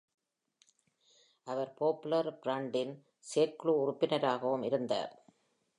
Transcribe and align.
அவர் 1.47 1.73
popular 1.73 2.29
ஃப்ரண்டின் 2.39 2.93
செயற்குழு 3.19 3.73
உறுப்பினராகவும் 3.79 4.63
இருந்தார். 4.63 5.13